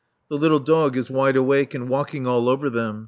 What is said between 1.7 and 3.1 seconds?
and walking all over them.